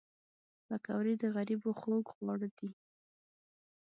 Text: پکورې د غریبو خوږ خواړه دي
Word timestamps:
پکورې 0.67 1.13
د 1.21 1.23
غریبو 1.35 1.71
خوږ 1.79 2.05
خواړه 2.13 2.49
دي 2.57 2.69